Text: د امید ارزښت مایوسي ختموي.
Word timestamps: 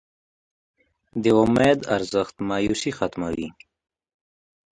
د 1.23 1.25
امید 1.41 1.79
ارزښت 1.95 2.35
مایوسي 2.49 2.91
ختموي. 2.97 3.47